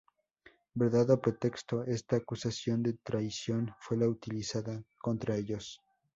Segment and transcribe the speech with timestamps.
[0.79, 5.79] Verdad o pretexto, esta acusación de traición fue la utilizada contra ellos.